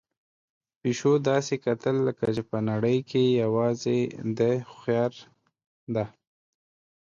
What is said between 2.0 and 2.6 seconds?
لکه چې په